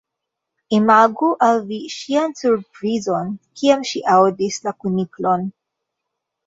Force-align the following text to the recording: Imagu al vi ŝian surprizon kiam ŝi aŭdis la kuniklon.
Imagu 0.77 1.29
al 1.49 1.61
vi 1.67 1.77
ŝian 1.97 2.35
surprizon 2.41 3.31
kiam 3.61 3.87
ŝi 3.93 4.05
aŭdis 4.17 4.61
la 4.69 4.79
kuniklon. 4.83 5.51